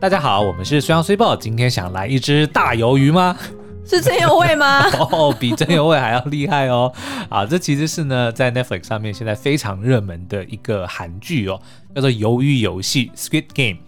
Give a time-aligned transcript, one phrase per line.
[0.00, 3.36] 大家好，我们是虽阳虽报，今天想来一只大鱿鱼吗？
[3.84, 4.86] 是真有味吗？
[5.12, 6.90] 哦，比真有味还要厉害哦！
[7.28, 11.60] 啊，这其实是呢，在 Netflix 上面现在非常热门的一个韩剧哦，
[11.94, 13.78] 叫做《鱿鱼游戏》（Squid Game）。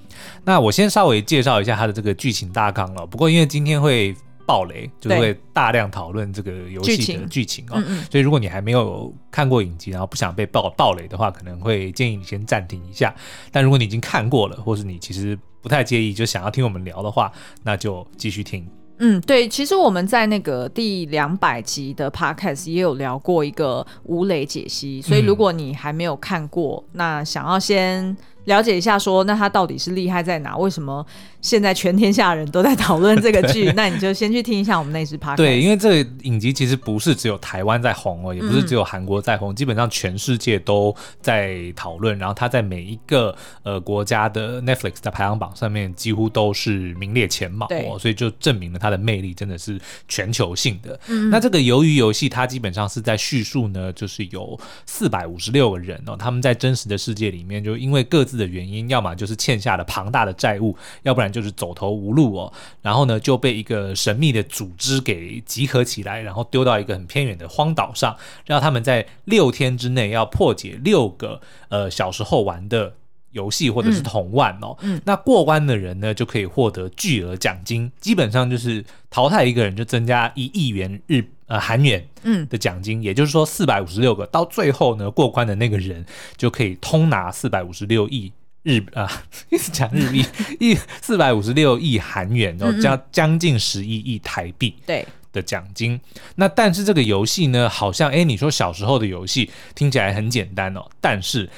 [0.45, 3.07] 那我先稍微介绍一下它的这个剧情大纲了。
[3.07, 13.15] 不过因为今天会爆雷，就是会大量讨论这个游戏的剧情哦，嗯嗯，所以如果你还没有看过影集，然后不想被爆爆雷的话，可能会建议你先暂停一下。
[13.51, 18.69] 但如果你已经看过了，或是你其实不太介意，就想要听我们聊的话，那就继续听。
[18.99, 30.57] 嗯，对，其实我们在那个第两百集的 podcast 也有聊过一个吴磊解析，所以如果你还没有看过，嗯、那想要先了解一下说，说那他到底是厉害在哪？
[30.57, 31.05] 为什么？
[31.41, 35.37] 现在全天下人都在讨论这个剧， 那你就先去听一下我们那支 podcast。
[35.37, 42.17] 对，因为这个影集其实不是只有台湾在红哦，也不是只有韩国在红，嗯、基本上全世界都在讨论。
[42.17, 43.35] 然后它在每一个
[43.65, 50.99] 呃国家的 Netflix 的排行榜上面几乎都是名列前茅哦，所以就证明了它的魅力真的是全球性的。
[51.09, 54.57] 嗯、那这个鱿鱼游戏它基本上是在叙述呢，就是有
[54.87, 61.33] 四百五十六个人哦，他们在真实的世界里面就因为各自的原因，要么就是欠下了庞大的债务，要不然。
[61.33, 62.53] 就是走投无路哦，
[62.83, 68.15] 然后呢就被一个神秘的组织给集合起来，然后丢到一个很偏远的荒岛上，
[68.45, 72.93] 让他们在六天之内要破解六个呃小时候玩的
[73.31, 74.77] 游戏或者是同腕哦。
[74.83, 86.03] 嗯，那过关的人呢就可以获得巨额奖金，基本上就是淘汰一个人就增加一亿元日呃韩元嗯的奖金，嗯、也就是说四百五十六个到最后呢过关的那个人
[86.39, 88.33] 就可以通拿四百五十六亿。
[88.63, 89.11] 日啊，
[89.51, 90.25] 一直讲日币，
[90.61, 96.01] 一四百五十六亿韩元哦，将将近十一亿台币对的奖金。
[96.37, 101.51] 那但是这个游戏呢，好像哎，你说小时候的游戏听起来很简单哦，但是。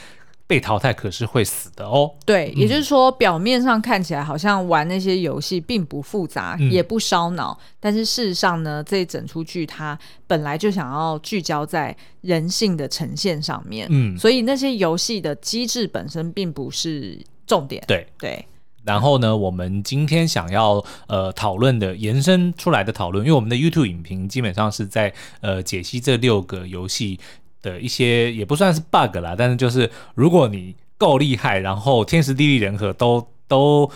[0.47, 2.11] 被淘汰可是会死的哦。
[2.27, 13.87] 对，也就是说，表面上看起来好像玩那些游戏并不复杂，嗯、也不烧脑，但是事实上呢，这一整出剧它本来就想要聚焦在人性的呈现上面。
[13.91, 17.83] 嗯，所以那些游戏的机制本身并不是重点。
[17.87, 18.31] 对对。
[18.31, 18.47] 对
[18.85, 27.19] 然后呢，我们今天想要呃讨论的延伸出来的讨论，因为我们的 YouTube 影评基本上是在呃解析这六个游戏。
[27.65, 33.91] 的一些也不算是 bug 啦，但是就是如果你够厉害，然后天时地利人和都都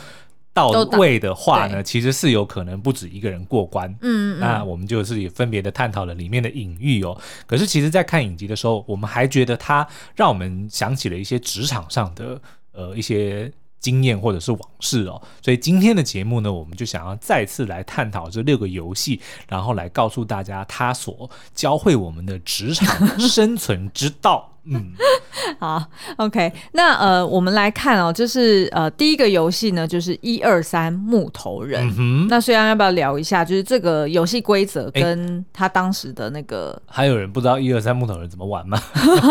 [0.52, 3.94] 到位的话呢，其实是有可能不止一个人过关。
[4.00, 7.16] 嗯，那我们就是也分别的探讨了里面的隐喻哦。
[7.46, 9.86] 可是其实，在看影集的时候，我们还觉得它
[10.16, 12.40] 让我们想起了一些职场上的
[12.72, 13.52] 呃一些。
[13.80, 24.47] 经验或者是往事哦，所以今天的节目呢，我们就想要再次来探讨这六个游戏，然后来告诉大家它所教会我们的职场生存之道。
[24.64, 24.92] 嗯，
[25.58, 25.82] 好
[26.16, 32.28] ，OK，那呃，我们来看哦，就是呃，第一个游戏呢，就是一二三木头人。
[32.28, 38.78] 那虽然要不要聊一下，就是这个游戏规则跟他当时的那个、欸，还有人不知道一二三木头人怎么玩吗？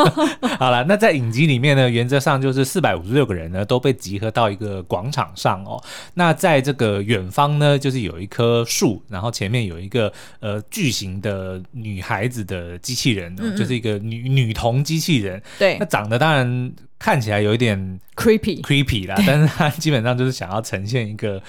[0.58, 5.80] 好了，那在影集里面呢，原则上就是四百五十六个人呢都被集合到一个广场上哦。
[6.16, 15.27] 那在这个远方呢，就是有一棵树，然后前面有一个呃巨型的女孩子的机器人，哦，嗯嗯就是一个女女童机器人。
[15.60, 21.42] 对，那长得当然看起来有一点 creepy creepy 啦，但是他基本上就是想要呈现一个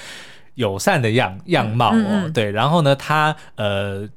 [0.55, 2.33] 友善的样样貌哦，嗯嗯。
[2.33, 4.09] 对，然后呢，他呃。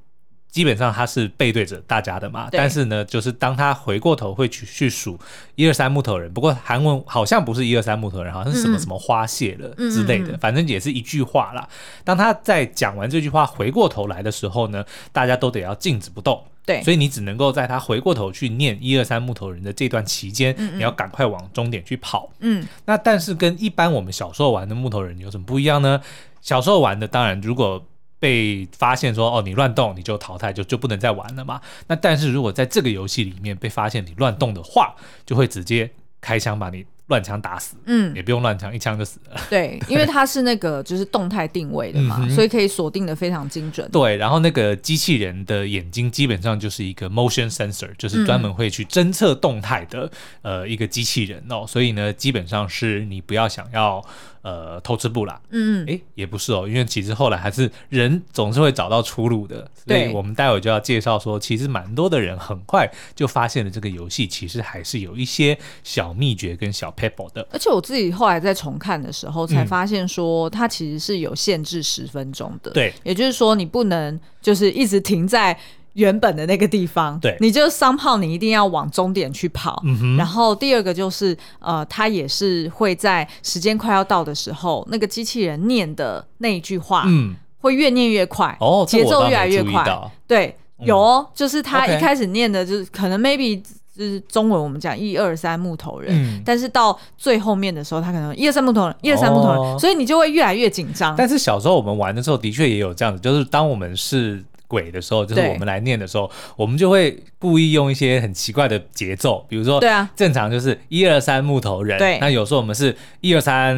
[0.51, 5.17] 基本上他是背对着大家的嘛，但是呢，就是当他回过头会去去数
[5.55, 10.39] 一二三木头人，不过韩文好像不是一二三木头人，好像是什么什么花谢了之类的，嗯嗯。
[10.39, 11.65] 反正也是一句话啦。
[12.03, 14.83] 当他在讲完这句话回过头来的时候呢，
[15.13, 26.01] 大家都得要静止不动，对，所以你只能够在他回过头去念一二三木头人的这段期间，嗯嗯你要赶快往终点去跑，嗯，那但是跟一般我们小时候玩的木头人有什么不一样呢？
[26.41, 27.85] 小时候玩的当然如果。
[28.21, 31.59] 被发现说哦，你乱动你就淘汰，就就不能再玩了嘛。
[31.87, 34.93] 那但是如果在这个游戏里面被发现你乱动的话，
[35.25, 35.89] 就会直接
[36.21, 37.75] 开枪把你乱枪打死。
[37.85, 39.39] 嗯，也不用乱枪，一枪就死了。
[39.51, 43.87] 对，因为它是那个就是动态定位的嘛，嗯、所以可以锁定的非常精准。
[43.91, 50.09] 对，然后那个机器人的眼睛基本上就是一个 motion sensor，就是专门会去侦测动态的、
[50.41, 51.63] 嗯、呃一个机器人哦。
[51.67, 54.03] 所以呢，基本上是你不要想要。
[54.41, 67.47] 呃，偷吃步啦，嗯，诶，也不是哦，因为其实后来还是人总是会找到出路的，所以我们待会就要介绍说，其实蛮多的人很快就发现了这个游戏其实还是有一些小秘诀跟小 pebble 的。
[67.51, 75.57] 而且我自己后来在重看的时候才发现说，它其实是有限制十分钟的，对，也就是说你不能就是一直停在。
[75.93, 79.81] 原本的那个地方，对，你就 somehow 你一定要往终点去跑。
[79.85, 80.17] 嗯哼。
[80.17, 89.83] 然后第二个就是，呃，它也是会在时间快要到的时候，那个机器人念的那一句话，嗯，会越念越快，哦，节奏越来越快。
[90.25, 93.61] 对，嗯、有哦，就是他一开始念的，就是.可能 maybe
[93.93, 101.13] 就是中文我们讲一二三木头人，嗯、但是到最后面的时候，他可能一二三木头人，一二三木头人，哦、所以你就会越来越紧张。
[101.17, 104.41] 但是小时候我们玩的时候，的确也有这样子，就是当我们是。
[104.71, 113.75] 鬼的时候，就是我们来念的时候，我们就会故意用一些很奇怪的节奏，比如说，对啊，正常就是一二三木头人，对，那有时候我们是一二三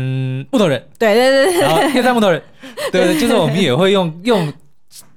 [0.51, 2.39] 木头人，对对对对，然后一二三木头人，
[2.93, 4.53] 对对，就是我们也会用用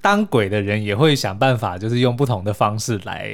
[0.01, 3.31] 当鬼的人也会想办法，就是用不同的方式来。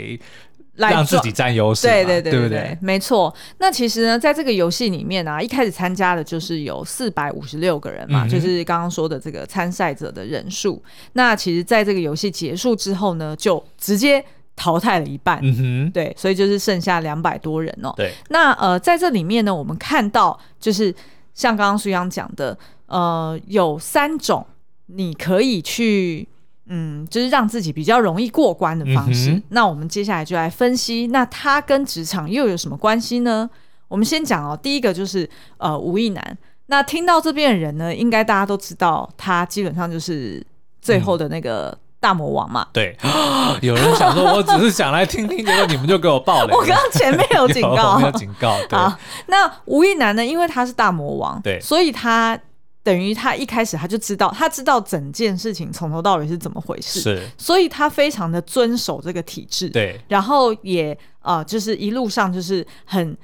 [0.75, 2.79] 让自己占优势，对对对，对，不对？
[2.81, 3.33] 没错。
[3.59, 10.83] 那其实呢，在这个游戏里面啊，一开始参加的就是有四百五十六个人嘛，嗯、就是刚刚说的这个参赛者的人数。
[11.13, 14.25] 那其实，在这个游戏结束之后呢，就直接
[14.57, 15.39] 淘汰了一半。
[15.43, 17.93] 嗯哼，对，所以就是剩下两百多人哦。
[17.97, 18.11] 对。
[18.31, 20.95] 那呃，在这里面呢，我们看到就是
[21.35, 24.47] 像刚刚苏央讲的，呃，有三种
[24.87, 26.27] 你可以去。
[26.75, 29.33] 嗯，就是让自己比较容易过关的方式。
[29.33, 33.49] 嗯、那我们接下来就来分析，那他跟职场又有什么关系呢？
[33.89, 35.29] 我们先讲哦，第一个就是
[35.59, 36.39] 呃，吴亦男。
[36.69, 40.43] 那听到这边的人呢，应该大家都知道，他基本上就是
[40.81, 42.63] 最后的那个大魔王嘛。
[42.63, 42.97] 嗯、对，
[43.61, 46.57] 有人想说，我只是想来听听，结果你们就给我爆了。
[46.57, 48.57] 我刚刚前面有警告，有， 有警告。
[48.71, 48.79] 对，
[49.29, 52.39] 那吴亦男呢，因为他是大魔王，对，所以他。
[52.82, 63.17] 等于他一开始他就知道，他知道整件事情从头到尾是怎么回事，是，所以他非常的遵守这个体制，对，然后也呃，就是一路上就是很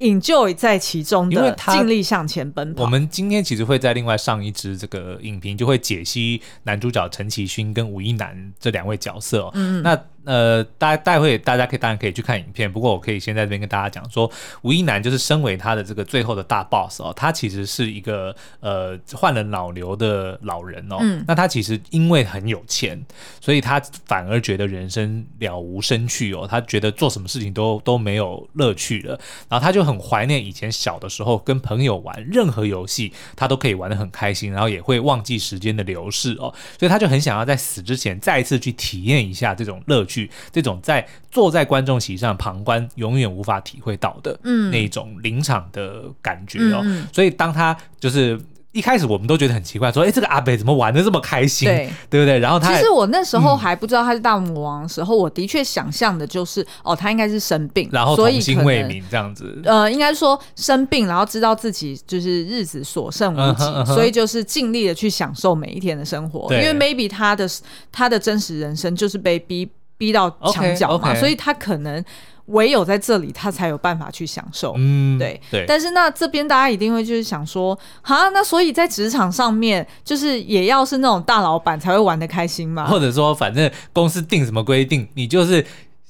[0.00, 2.82] enjoy 在其中的，尽力向前奔跑。
[2.82, 9.98] 我们今天其实会在另外上一支这个影评，就会解析男主角陈其勋跟吴亦男这两位角色，嗯，那。
[10.26, 14.28] 呃，待待会大家可以当然可以去看影片，不过我可以先在这边跟大家讲说，
[14.62, 23.00] 吴一男就是身为他的这个最后的大 boss 哦，他其实是一个呃患了脑瘤的老人哦，嗯，那他其实因为很有钱，
[23.40, 29.16] 所以他反而觉得人生了无生趣哦，他觉得做什么事情都都没有乐趣了，
[29.48, 40.15] 然后他就很怀念以前小的时候跟朋友玩任何游戏，他都可以玩得很开心，然后也会忘记时间的流逝哦，所以他就很想要在死之前再一次去体验一下这种乐趣。
[40.52, 46.80] 这种在坐在观众席上旁观，永远无法体会到的，嗯，那种临场的感觉哦。
[46.84, 48.40] 嗯、所以当他就是。
[48.72, 51.66] 一开始我们都觉得很奇怪，说：“哎，这个阿北怎么玩的这么开心？
[51.66, 59.62] 对，对不对？”然后他其实我那时候还不知道他是大魔王的时候，嗯、我的确想象的就是，哦，他应该是生病，然后童心未泯这样子。
[59.64, 66.46] 呃，应该说生病，然后知道自己就是日子所剩无几，嗯、所以就是尽力的去享受每一天的生活。
[66.48, 67.48] 对因为 maybe 他的
[67.90, 69.66] 他的真实人生就是被逼
[69.98, 72.04] 逼到墙角嘛，okay, okay 所以他可能。
[72.50, 74.72] 唯有在这里，他才有办法去享受。
[74.76, 75.64] 嗯，对对。
[75.66, 82.86] 但是那这边大家一定会就是想说，哈，那所以在职场上面，就是也要是那种大老板才会玩的开心嘛？
[82.86, 85.66] 或者说，反正公司定什么规定，你就是。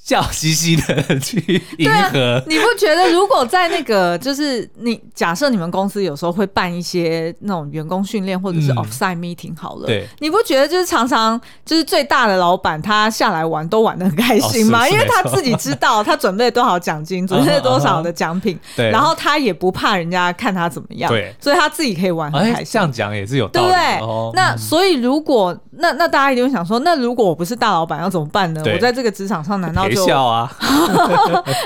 [0.06, 14.84] 笑嘻嘻的去迎合，啊，你不觉得如果在那个就是你假设你们公司有时候会办一些那种员工训练或者是 offsite meeting 好了，嗯、对，你不觉得就是常常就是最大的老板他下来玩都玩的很开心吗？
[14.84, 22.64] 哦、因为他自己知道他准备了多少奖金， 准备了多少的奖品， 对，然后他也不怕人家看他怎么样，对，所以他自己可以玩很开心。
[22.64, 24.06] 欸、这样讲也是有道理，对不对？
[24.06, 28.62] 哦、那所以如果那那大家一定会想说，那如果我不是大老板要怎么办呢？
[28.64, 29.95] 我在这个职场上难道？
[29.96, 30.54] 笑啊！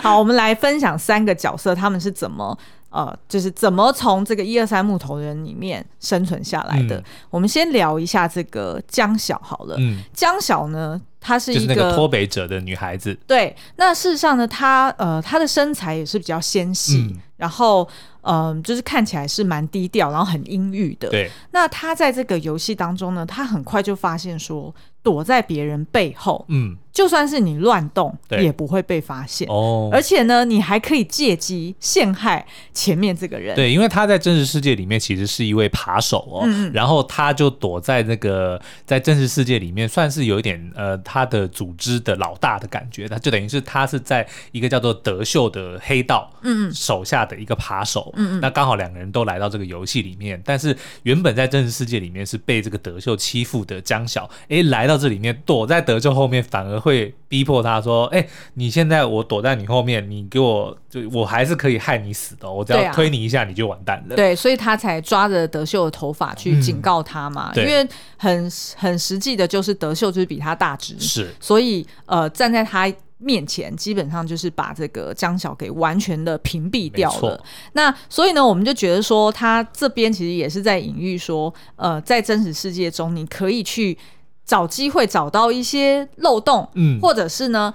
[0.03, 2.57] 好，我们来分享三个角色，他们是怎么
[2.91, 6.97] 呃，就是怎么从这个一二三木头人里面生存下来的。
[6.97, 9.77] 嗯、我们先聊一下这个江晓好了。
[9.79, 13.17] 嗯，江晓呢，她是一个脱北者的女孩子。
[13.27, 17.89] 对，那事实上呢，她呃，她的身材也是比较纤细，嗯、然后
[18.23, 21.09] 嗯、呃，就是看起来是蛮低调，然后很阴郁的。
[21.11, 26.77] 对，那她在这个游戏当中呢，她很快就发现说，躲在别人背后，嗯。
[26.93, 29.89] 就算是你乱动，对也不会被发现哦。
[29.93, 32.45] 而且呢，你还可以借机陷害
[32.75, 33.55] 前面这个人。
[33.55, 43.07] 对，因为他在真实世界里面其实是一位扒手哦，嗯、然后他就躲在那个在真实世界里面，算是有一点呃他的组织的老大的感觉。
[43.07, 48.13] 他就等于是他是在一个叫做德秀的黑道嗯手下的一个扒手。
[48.17, 48.41] 嗯嗯。
[48.41, 56.80] 那刚好两个人都来到这个游戏里面，但是原本在真实世界里面是被这个德秀欺负的江小，哎，来到这里面躲在德秀后面，反而。
[56.81, 72.91] 会逼迫他说：“哎、欸，你现在我躲在你后面，你给我就我还是可以害你死的，我只要推你一下你就完蛋了。”对，所以他才抓着德秀的头发去警告他嘛，嗯、因为很很实际的就是德秀就是比他大只，是，所以呃站在他。
[73.23, 77.39] 面前基本上就是把这个江小给完全的屏蔽掉了。
[77.75, 83.99] 那所以呢，我们就觉得说，他这边其实也是在隐喻说，呃，在真实世界中，你可以去
[84.51, 87.73] 找机会找到一些漏洞，嗯，或者是呢。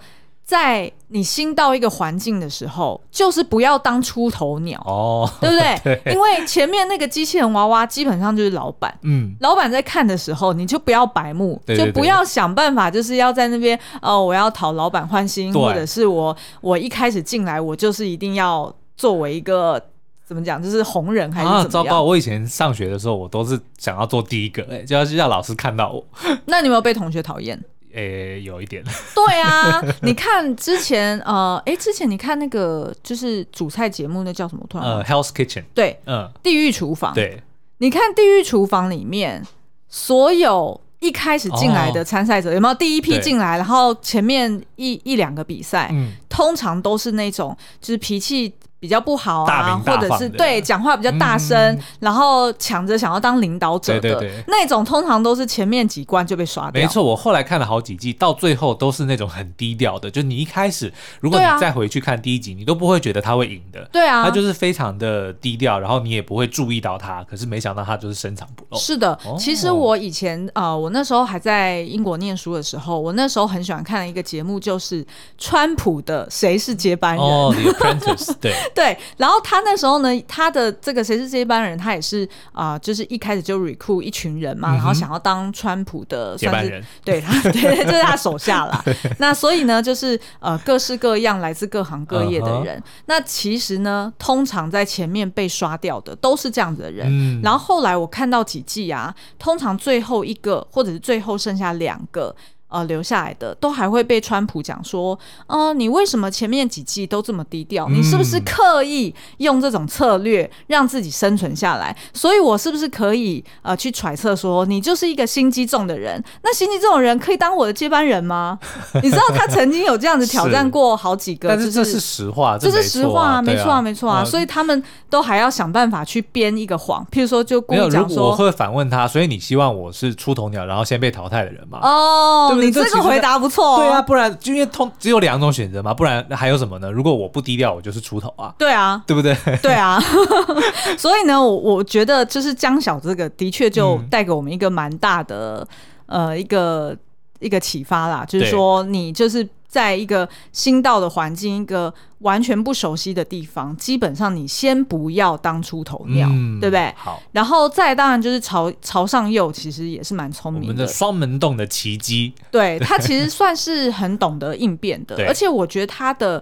[0.47, 5.99] 在你新到一个环境的时候，就是不要当出头鸟哦， 对不对？
[6.03, 19.81] 对，因为前面那个机器人娃娃基本上就是老板，嗯，老板在看的时候，你就不要白目，对对对，就不要想办法，就是要在那边哦，我要讨老板欢心，或者是我我一开始进来，我就是一定要作为一个
[20.25, 21.65] 怎么讲，就是红人还是怎么样？
[21.65, 22.01] 啊，糟糕！
[22.03, 26.03] 我以前上学的时候，我都是想要做第一个，哎，就要让老师看到我。
[26.45, 27.55] 那你有没有被同学讨厌？
[27.93, 28.83] 诶、欸，有一点。
[29.13, 34.65] 对啊， 你看之前呃，诶，之前你看那个就是煮菜节目，那叫什么？
[34.67, 35.63] 突然呃，Hell's Kitchen。
[35.75, 37.13] 对，嗯，地狱厨房。
[37.13, 37.41] 对，
[37.77, 39.41] 你看地狱厨房里面
[39.87, 48.51] 所有一开始进来的参赛者，哦、有没有第一批进来，然后前面一一两个比赛，嗯、通常都是那种就是脾气。
[48.85, 56.79] 比较不好啊，或者是对讲话比较大声，嗯、然后抢着想要当领导者的对对对那种，通常都是前面几关就被刷掉。
[56.79, 60.11] 没错，我后来看了好几季，到最后都是那种很低调的。
[60.11, 63.83] 就你一开始，如果你再回去看第一集，啊、你都不会觉得他会赢的。
[63.91, 67.23] 对啊，他就是非常的低调，然后你也不会注意到他。
[67.23, 68.77] 可是没想到他就是深藏不露。
[68.77, 75.03] 是的，哦、其实我以前呃，我那时候还在英国念书的时候，我那时候很喜欢看的一个节目，就是
[75.39, 77.25] 川普的《谁是接班人》。
[77.27, 78.35] 哦，The Apprentice。
[78.39, 79.55] 对 对，然后他。
[79.65, 88.83] 那时候呢，他的这个谁是接班人，他也是啊、呃，就是一开始就 recruit 一群人嘛，嗯、然后想要当川普的算是对他， 对，就是他手下啦。
[89.17, 92.77] 那所以呢，就是呃，各式各样来自各行各业的人。
[92.77, 92.85] Uh huh.
[93.07, 97.07] 那其实呢，通常在前面被刷掉的都是这样子的人。
[97.09, 102.35] 嗯、然后后来我看到几季啊，通常最后一个或者是最后剩下两个。
[102.67, 105.17] 呃，留下来的都还会被川普讲说，
[105.47, 107.87] 呃，你为什么前面几季都这么低调？
[107.89, 111.95] 你是不是刻意用这种策略让自己生存下来？
[112.13, 116.21] 所以我是不是可以呃去揣测说，你就是一个心机重的人？
[116.43, 118.59] 那心机重的人可以当我的接班人吗？
[119.01, 124.25] 你知道他曾经有这样子挑战过好几个，但是这是实话，这是实话，没错啊，没错啊。
[124.25, 131.79] 所以他们都还要想办法去编一个谎，譬如说就故意讲说，我会反问他，所以你希望我是出头鸟，然后先被淘汰的人吗？
[131.81, 132.54] 哦。
[132.55, 133.77] 你这个回答不错哦。
[133.77, 136.91] 对啊，不然就因为通只有两种选择嘛，不然还有什么呢？
[136.91, 138.53] 如果我不低调，我就是出头啊。
[138.57, 139.35] 对啊，对不对？
[139.61, 140.01] 对啊。
[140.97, 145.67] 所以呢，我我觉得就是江小这个的确就带给我们一个蛮大的、
[146.07, 146.95] 嗯、呃一个
[147.39, 149.47] 一个启发啦，就是说你就是。
[149.75, 156.93] 在一个新到的环境，一个完全不熟悉的地方，基本上你先不要当出头鸟，嗯、对不对？
[156.95, 160.67] 好，然后再当然就是朝朝上右，其实也是蛮聪明的。
[160.67, 166.41] 我们的双门洞的奇迹，对，他其实算是很懂得应变的， 而且我觉得他的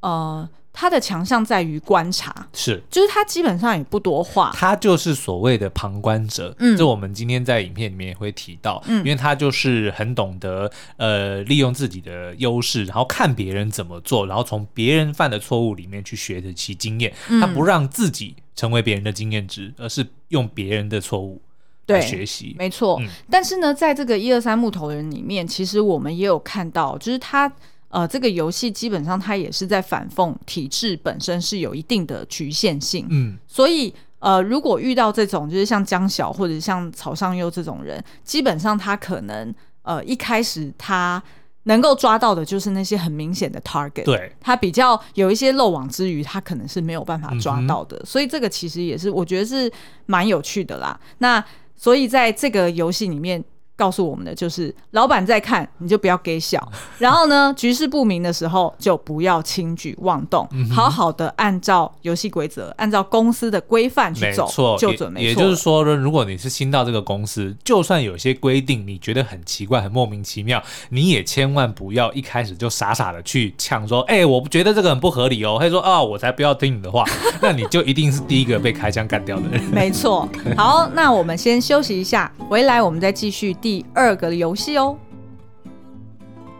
[0.00, 0.48] 呃。
[0.72, 6.54] 他的强项在于观察，是，就是他基本上也不多话，他就是所谓的旁观者。
[6.58, 17.12] 嗯，这我们今天在影片里面也会提到，嗯，因为他就是很懂得呃利用自己的优势，然后看别人怎么做，然后从别人犯的错误里面去学习其经验。
[17.28, 21.42] 嗯，他不让自己成为别人的经验值，而是用别人的错误
[21.88, 22.56] 来学习。
[22.58, 27.52] 没错，嗯，但是呢，在这个一二三木头人里面，其实我们也有看到，就是他。
[27.92, 41.22] 呃，这个游戏基本上它也是在反讽体制本身是有一定的局限性，嗯，所以呃，如果遇到这种就是像江小或者像曹尚优这种人，基本上他可能呃一开始他
[41.64, 49.70] 能够抓到的就是那些很明显的 target，对，他比较有一些漏网之鱼，他可能是没有办法抓到的，嗯，所以这个其实也是我觉得是
[50.06, 50.98] 蛮有趣的啦。
[51.18, 51.44] 那
[51.76, 53.44] 所以在这个游戏里面。
[53.82, 56.70] 告诉我们的就是，老板在看，你就不要给小。
[56.98, 65.26] 然后呢，局势不明的时候，就不要轻举妄动，嗯、好好的按照游戏规则，按照公司的规范去走，错就准没错。
[65.26, 77.04] 也就是说呢，如果你是新到这个公司，就算有些规定你觉得很奇怪、很莫名其妙，你也千万不要一开始就傻傻的去呛说：“哎、我不觉得这个很不合理哦。”他说：“啊，我才不要听你的话。
[77.42, 79.60] ”那你就一定是第一个被开枪干掉的人。
[79.72, 80.28] 没错。
[80.56, 83.71] 好，那我们先休息一下，回来我们再继续第。
[83.72, 84.98] 第二个游戏哦，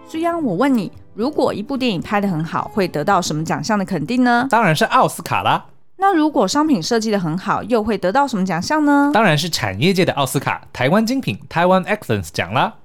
[0.08, 4.46] 苏央，我问你，如果一部电影拍得很好，会得到什么奖项的肯定呢？
[4.48, 5.66] 当然是奥斯卡啦。
[5.98, 9.10] 那如果商品设计得很好，又会得到什么奖项呢？
[9.12, 12.76] 当然是产业界的奥斯卡，台湾精品台湾 Excellence 奖啦。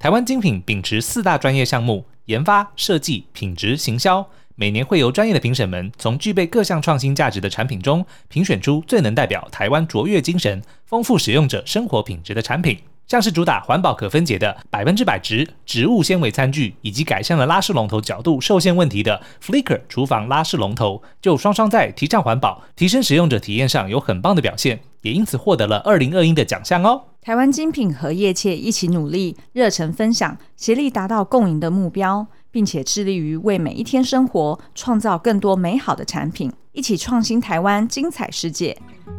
[0.00, 4.26] 台湾精品秉持四大专业项目：研发、设计、品质、行销。
[4.56, 12.76] 每年会由专业的评审们从具备各项创新价值的产品中评选出最能代表台湾卓越精神、丰富使用者生活品质的产品。
[13.10, 27.02] 像是主打环保可分解的百分之百植植物纤维餐具，以及改善了拉式龙头角度受限问题的 Flicker 厨房拉式龙头，就双双在提倡环保、提升使用者体验上有很棒的表现，也因此获得了二零二一的奖项哦。
[27.20, 38.76] 台湾精品和业界一起努力，热忱分享，协力达到共赢的目标，并且致力于为每一天生活创造更多美好的产品，一起创新台湾精彩世界。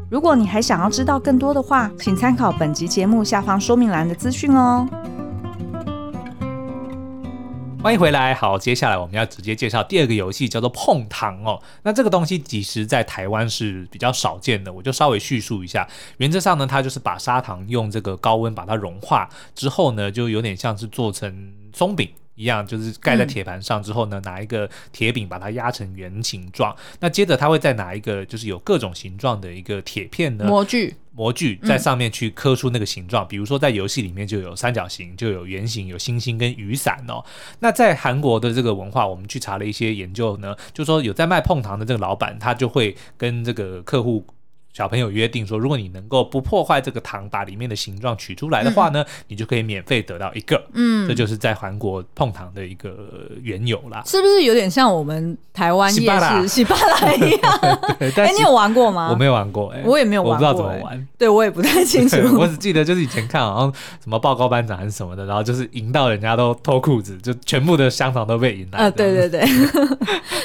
[0.10, 4.88] 如果你还想要知道更多的话，请参考本集节目下方说明栏的资讯哦。
[7.84, 11.62] 欢迎回来，好，接下来我们要直接介绍第二个游戏，叫做碰糖哦。
[11.84, 15.86] 那这个东西其实在台湾是比较少见的，我就稍微叙述一下。
[16.20, 22.10] 原则上呢，它就是把砂糖用这个高温把它融化之后呢，就有点像是做成松饼。
[22.42, 26.76] 一样，就是盖在铁盘上之后呢，嗯、拿一个铁饼把它压成圆形状。
[27.00, 33.24] 那接着他会再拿一个就是有各种形状的一个铁片呢，模具，模具在上面去刻出那个形状。
[33.26, 37.24] 嗯、比如说在游戏里面就有三角形，就有圆形，有星星跟雨伞哦。
[37.60, 44.26] 那在韩国的这个文化，我们去查了一些研究呢，就说有在卖碰糖的这个老板，他就会跟这个客户。
[44.74, 50.62] 小朋友约定说，如果你能够不破坏这个糖，把里面的形状取出来的话呢，嗯、你就可以免费得到一个。
[50.74, 54.04] 嗯，这就是在韩国碰糖的一个缘由啦。
[54.06, 57.60] 是不是有点像我们台湾夜市喜 巴拉一样？
[58.00, 59.10] 哎、欸，你有玩过吗？
[59.12, 61.08] 我没有玩过、欸，哎，我也没有玩我不知道怎么玩。
[61.18, 62.18] 对，我也不太清楚。
[62.40, 68.78] 我只记得就是以前看好像什么报告班长还是什么的，然后就是赢到人家都脱裤子，就全部的香肠都被赢了。
[68.78, 69.46] 啊、呃，对对对。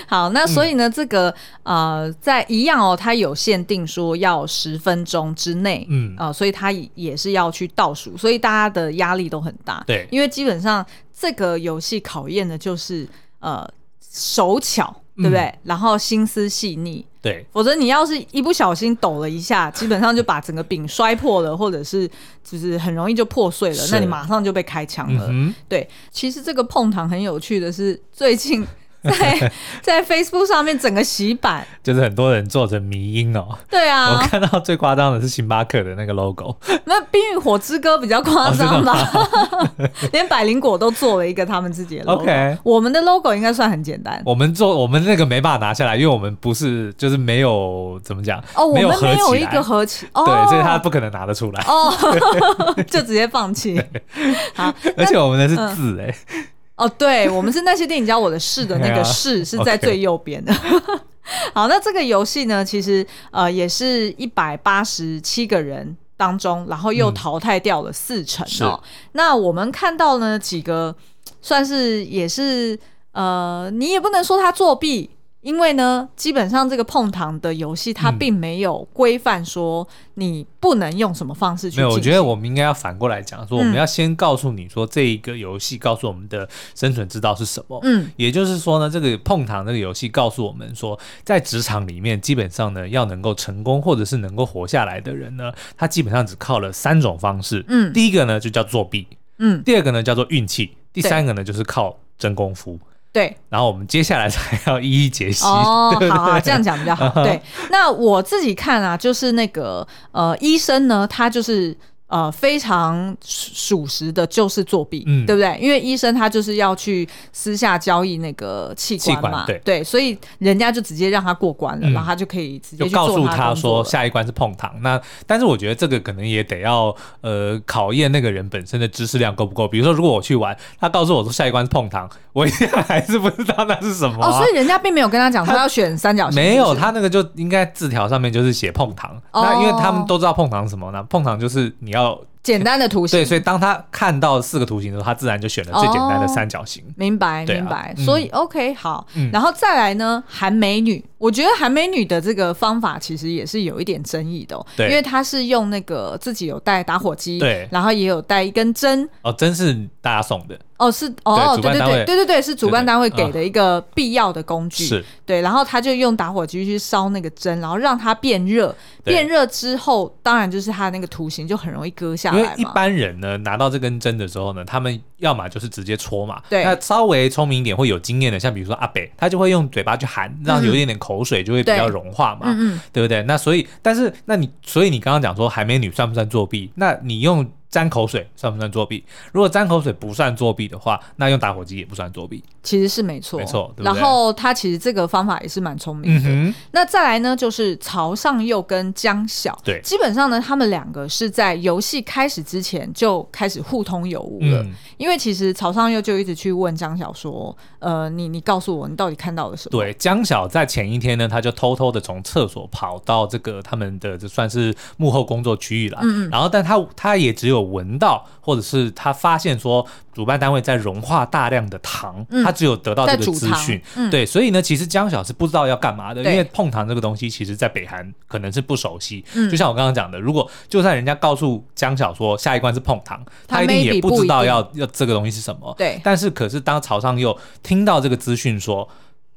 [0.09, 4.96] 好，那所以呢，嗯、这个呃，在一样哦，它有限定说要十分。
[5.06, 9.85] 钟之内，嗯啊、呃，所以他也是要去倒数，所以大家的压力都很大。
[9.87, 10.85] 对，因为基本上
[11.16, 13.06] 这个游戏考验的就是
[13.38, 13.64] 呃
[14.00, 15.42] 手巧，对不对？
[15.42, 22.11] 嗯、然后心思细腻，对，否则你要是一不小心抖了一下，基本上就把整个饼摔破了，或者是
[22.42, 25.28] 就是很容易就破碎了，那你马上就被开枪了。
[25.30, 28.66] 嗯、对，其实这个碰糖很有趣的是最近。
[29.06, 33.56] 在在 Facebook 上面整个洗版，就是很多人做成迷因哦。
[33.70, 36.57] 对啊，我看到最夸张的是星巴克的那个 logo。
[36.85, 39.11] 那冰与火之歌比较夸张吧？
[39.12, 39.68] 哦、
[40.12, 42.22] 连百灵果都做了一个他们自己的 logo。
[42.22, 44.22] OK，我们的 logo 应该算很简单。
[44.24, 51.92] 我们做我们那个没办法拿下来，因为我们不是就是没有怎么讲哦，我们没有一个合起，对，所以他不可能拿得出来哦，
[52.87, 53.81] 就直接放弃。
[54.54, 56.14] 好，而且我们的是字哎。
[56.35, 56.44] 嗯
[56.76, 60.52] 哦，对，我们是那些电影教我的事的那个事是在最右边的。
[61.54, 68.78] 好，那这个游戏呢，其实呃也是一百八十七个人当中，然后又淘汰掉了四成哦。
[68.82, 70.94] 嗯、那我们看到呢几个
[71.40, 72.78] 算是也是
[73.12, 75.10] 呃，你也不能说他作弊。
[75.46, 81.78] 因为呢，基本上这个碰糖的游戏，它并没有规范说你不能用什么方式去、嗯。
[81.78, 87.78] 没有，我觉得我们应该要反过来讲，说我们要先告诉你说，这一个游戏告诉我们的生存之道是什么。
[87.85, 97.64] 嗯，也就是说呢，这个碰糖这个游戏告诉我们说，在职场里面，基本上呢，要能够成功或者是能够活下来的人呢，他基本上只靠了三种方式。
[97.68, 99.06] 嗯，第一个呢就叫作弊。
[99.38, 102.76] 嗯，第二个呢叫做运气，第三个呢就是靠真功夫。
[103.16, 105.46] 对，然后我们接下来才要一一解析。
[105.46, 107.09] 哦， 对对好啊，这样讲比较好。
[107.24, 111.74] 对，那我自己看啊，就是那个呃，医生呢，他就是。
[112.09, 115.59] 呃，非常属实的，就是作弊，嗯、对不对？
[115.61, 124.73] 因为医生他就是要去私下交易那个器官嘛，对，对，所以人家就直接让他过关了，嗯、然后他就可以直接告诉他说下一关是碰糖。
[124.83, 129.66] 那但是我觉得这个可能也得要呃考验那个人本身的知识量够不够。
[129.66, 134.31] 比如说，如果我去玩，他告诉我说下一关是碰糖，我一定还是不知道那是什么、啊。
[134.31, 136.40] 哦，所以人家并没有跟他讲说要选三角形？
[136.40, 139.21] 没有，他那个就应该字条上面就是写碰糖。
[139.33, 141.03] 哦、那因为他们都知道碰糖是什么呢？
[141.11, 142.20] 碰糖就是你要。
[142.46, 146.80] 简单的图形，对，所以当他看到四个图形的时候，他自然就选了最简单的三角形。
[146.87, 147.92] 哦、明白，啊、明白。
[147.96, 151.04] 所以、嗯、OK，好，嗯、然后再来呢，韩美女。
[151.18, 183.22] 我觉得韩美女的这个方法其实也是有一点争议的，对，因为她是用那个自己有带打火机，对，然后也有带一根针，哦，针是大家送的，哦，是哦，对对对对对对，是主办单位给的一个必要的工具，是，对，然后他就用打火机去烧那个针，然后让它变热，变热之后，当然就是它那个图形就很容易割下来，因为一般人呢拿到这根针的时候呢，他们要么就是直接戳嘛，对，那稍微聪明一点会有经验的，像比如说阿北，他就会用嘴巴去含，让有一点点口水就会比较融化嘛，嗯对不对？
[183.22, 186.70] 那所以，但是，那你，所以你刚刚讲说，海美女算不算作弊？
[186.74, 189.05] 那你用沾口水算不算作弊？
[189.33, 192.42] 如果沾口水不算作弊的话，那用打火机也不算作弊。
[192.62, 193.72] 其实是没错，没错。
[193.76, 196.29] 对对，然后他其实这个方法也是蛮聪明的。
[196.29, 204.62] 嗯、那再来呢，就是曹尚佑跟江晓，对，基本上呢，他们两个是在游戏开始之前就开始互通有无了。
[204.62, 215.98] 嗯、因为其实曹尚佑就一直去问江晓说：“呃，你你告诉我，你到底看到了什么？”对，江晓在前一天呢，他就偷偷的从厕所跑到这个他们的这算是幕后工作区域了。
[216.02, 219.87] 嗯，然后，但他他也只有闻到，或者是他发现说。
[220.16, 229.23] 主办单位在融化大量的糖，嗯、他只有得到这个资讯，嗯、对，所以呢，其实江晓是不知道要干嘛的，因为碰糖这个东西，其实在北韩可能是不熟悉。
[229.35, 235.75] 嗯、就像我刚刚讲的，如果就算人家告诉江晓说下一关是碰糖，他一定也不知道要要这个东西是什么。
[235.77, 238.88] 对，但是可是当朝上又听到这个资讯说。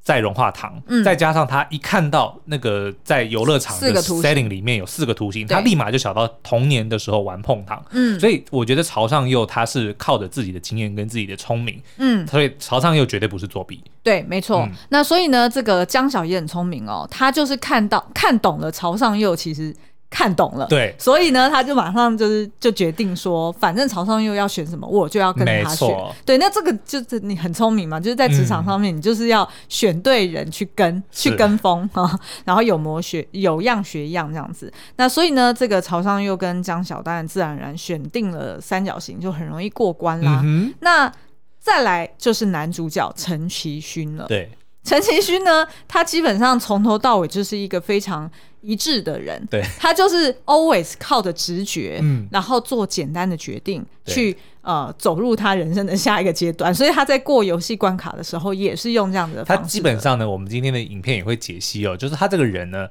[0.10, 7.80] 再融化糖，嗯、再加上他一看到那个在游乐场的 setting 里面有四个图形，他立马就想到童年的时候玩碰糖。
[7.92, 13.84] 嗯，所以我觉得朝上佑他是靠着自己的经验跟自己的聪明，嗯，所以朝上佑绝对不是作弊。
[14.02, 14.62] 对，没错。
[14.62, 19.72] 嗯、那所以呢，这个江小也很聪明哦，他就是看到看懂了朝上佑其实。
[20.10, 25.76] 看懂了，对，所以呢，他就马上就是就决定说，反正曹尚又要选什么，我就要跟他选。
[25.76, 34.74] 错对，那这个就是你很聪明嘛，就是在职场上面，你就是要选对人去跟，嗯、去跟风 啊，然后有模学有样学样这样子。
[34.96, 40.42] 那所以呢，这个曹尚又跟江小丹自然而然选定了三角形，就很容易过关啦。
[40.44, 41.12] 嗯、那
[41.60, 44.26] 再来就是男主角陈其勋了。
[44.28, 44.50] 对，
[44.84, 48.30] 陈其勋呢，他基本上从头到尾就是一个非常。
[48.62, 56.74] 一致的人，对，他就是 always 靠着直觉，嗯，然后做简单的决定，去呃走入他人生的下一个阶段。
[56.74, 59.64] 所以他在过游戏关卡的时候，也是用这样的方式的。
[59.64, 62.88] 他基本上呢，我们今天的影片也会解析哦，就是他这个人呢，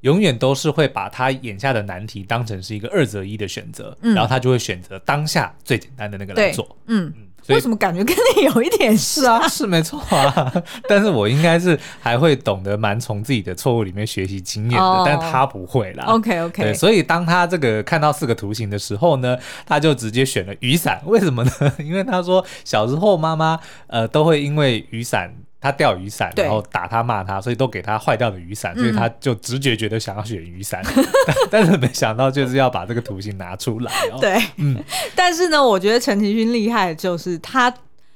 [0.00, 7.12] 永远都是会把他眼下的难题当成是一个二择一的选择，嗯，然后他就会选择当下最简单的那个来做，嗯。
[7.16, 9.46] 嗯为什么感觉跟你有一点是啊？
[9.48, 10.52] 是没错啊，
[10.88, 16.04] 但是我应该是还会懂得蛮从自己的错误里面学习经验的，oh, 但他不会啦。
[16.06, 21.00] OK OK，对，所以当他这个看到四个图形的时候呢，他就直接选了雨伞。
[21.04, 21.50] 为什么呢？
[21.78, 25.34] 因为他说小时候妈妈呃都会因为雨伞。
[25.64, 30.82] 他掉雨伞，然后打他骂他，所以都给他坏掉的雨伞，所以他就直觉觉得想要选雨伞，
[31.50, 33.90] 但是没想到就是要把这个图形拿出来。
[34.20, 34.76] 对，嗯，
[35.16, 37.74] 但是呢，我觉得陈其勋厉害的就是他。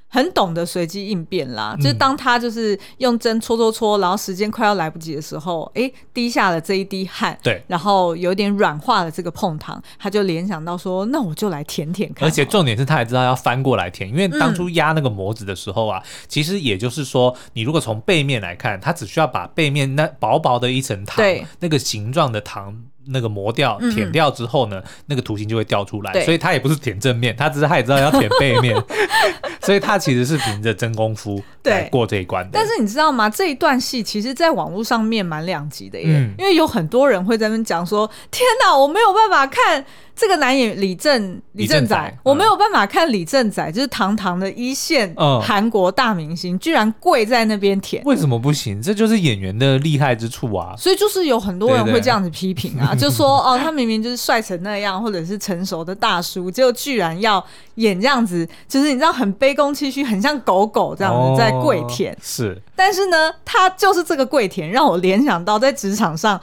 [0.08, 12.26] 很懂得随机应变啦，就是当他就是用针戳戳戳，然后时间快要来不及的时候，哎，滴下了这一滴汗，对，然后有点软化了这个碰糖，他就联想到说，那我就来舔舔看。
[12.26, 21.24] 而且重点是他还知道要翻过来舔，因为当初压那个模子的时候啊，嗯、其实也就是说，你如果从背面来看，他只需要把背面那薄薄的一层糖，
[21.60, 22.84] 那个形状的糖。
[23.08, 26.12] 那个磨掉、舔掉之后呢，嗯、那个图形就会掉出来。
[26.12, 28.76] 对所以他也不是舔正面，他只是他也知道要舔背面，
[29.62, 32.50] 所以他其实是凭着真功夫来过这一关的。
[32.52, 33.28] 但是你知道吗？
[33.28, 39.84] 这一段戏其实在网络上面蛮两极的耶，嗯、因为有很多人会在那边讲说：“天哪，我没有办法看。”
[40.18, 48.82] 这个男演李正李正宰，我没有办法看李正宰，就是堂堂的一线韩国大明星，居然跪在那边舔，为什么不行？
[48.82, 50.74] 这就是演员的厉害之处啊！
[50.76, 57.42] 所以就是有很多人会这样子批评啊，就说哦，他明明就是帅成那样，或者是成熟的大叔，结果居然要
[57.76, 62.16] 演这样子，就是你知道很卑躬屈膝，很像狗狗这样子在跪舔。
[62.20, 66.40] 是，但是呢，他就是这个跪舔，让我联想到在职场上，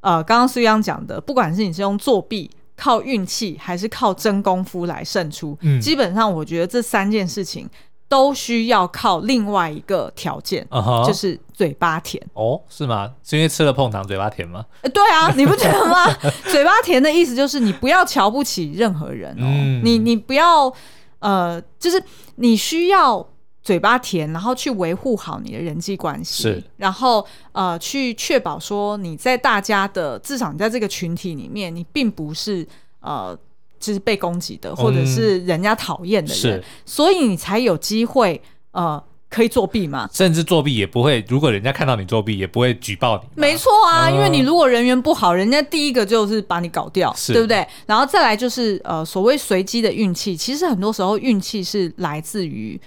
[0.00, 2.50] 呃，刚刚苏央讲的，不管是你是用作弊。
[2.76, 5.56] 靠运气还是靠真功夫来胜出？
[5.60, 7.68] 嗯，基本上我觉得这三件事情
[8.08, 10.66] 都需要靠另外一个条件，
[11.06, 12.22] 就是嘴巴甜。
[12.34, 13.10] 哦，是吗？
[13.22, 14.64] 是因为吃了碰糖嘴巴甜吗？
[14.92, 16.04] 对啊，你不觉得吗？
[16.50, 20.72] 嘴巴甜的意思就是你不要瞧不起任何人哦，嗯、你你不要
[21.20, 22.02] 呃，就是
[22.36, 23.26] 你需要。
[23.64, 32.66] 嘴巴甜，然后去维护好你的人际关系，是，然后呃，去确保说你在大家的至少你在这个群体里面，你并不是
[33.00, 33.34] 呃，
[33.80, 38.38] 就是被攻击的，或者是人家讨厌的人，是，所以你才有机会
[38.72, 43.40] 呃，可以作弊嘛，甚至作弊也不会，如果人家看到你作弊，也不会举报你。
[43.40, 47.66] 没错啊，嗯、因为你如果人缘不好，人家第一个就是把你搞掉，是对不对？
[47.86, 52.78] 然后再来就是呃，所谓随机的运气，其实很多时候运气是来自于。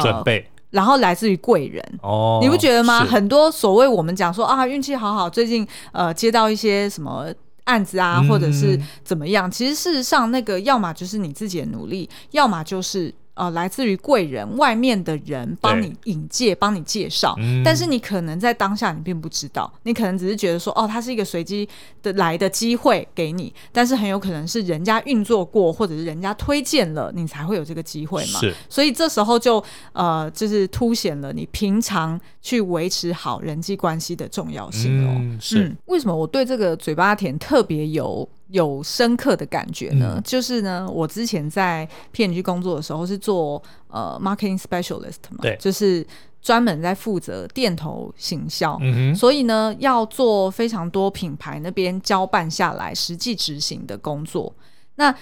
[0.00, 3.04] 准备、呃，然后来自于贵人哦，你不觉得吗？
[3.04, 7.26] 很多所谓我们讲说啊，运气好好，最近呃接到一些什么
[7.64, 9.50] 案子啊，嗯、或者是怎么样？
[9.50, 21.68] 其实事实上，那个要么就是你自己的努力，要么就是呃来自于贵人外面的人帮你引荐、帮你介绍，嗯、但是你可能在当下你并不知道，你可能只是觉得说哦，它是一个随机
[22.02, 28.40] 的来的机会给你，但是很有可能是人家运作过，或者是人家推荐了你才会有这个机会嘛。
[28.40, 35.16] 是，所以这时候就呃就是凸显了你平常去维持好人际关系的重要性哦。
[35.18, 38.28] 嗯、是、嗯，为什么我对这个嘴巴甜特别有？
[38.52, 46.06] 有深刻的感觉呢，嗯、就是呢，我之前在 P&G 工作的时候是做呃 marketing specialist 嘛，对，就是
[46.42, 54.54] 专门在负责店头行销，嗯，所以呢，要做非常多品牌那边交办下来实际执行的工作。
[54.96, 55.14] 那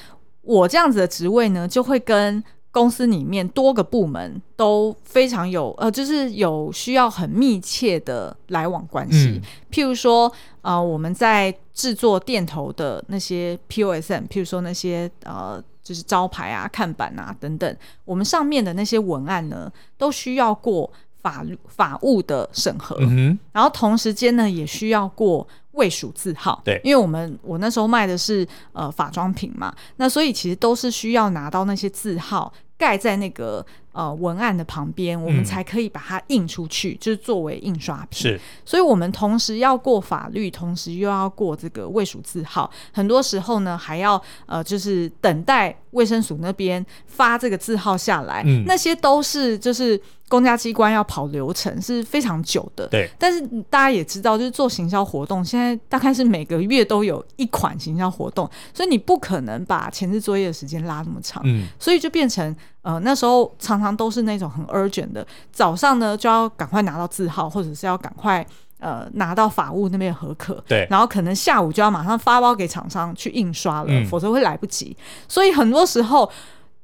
[0.42, 9.40] 我这样子的职位呢，就会跟公司里面多个部门都非常有呃，就是有需要很密切的来往关系。
[9.40, 22.96] 嗯、譬如说，呃，我们在制作店头的那些 POSM，譬如说那些呃，就是招牌啊、看板啊等等，我们上面的那些文案呢，都需要过法律法务的审核。
[23.00, 25.46] 嗯，然后同时间呢，也需要过。
[25.74, 38.22] 卫署字号，对，因为我们我那时候卖的是呃化妆品嘛，那所以其实都是需要拿到那些字号盖在那个呃文案的旁边，我们才可以把它印出去，嗯、就是作为印刷品。
[38.22, 50.00] 是，所以我们同时要过法律，同时又要过这个卫署字号，很多时候呢还要呃就是等待卫生署那边发这个字号下来，嗯、那些都是就是。
[50.30, 53.10] 公家机关要跑流程是非常久的，对。
[53.18, 61.66] 但是大家也知道，就是做行销活动，现在大概是每个月都有一款行销活动，所以你不可能把前置作业的时间拉那么长，嗯。
[61.80, 68.46] 所以就变成呃那时候常常都是那种很 urgent 的，早上呢就要赶快拿到字号，或者是要赶快
[68.78, 70.86] 呃拿到法务那边核可，对。
[70.88, 74.96] 然后可能下午就要马上发包给厂商去印刷了，嗯，否则会来不及。
[75.26, 76.30] 所以很多时候。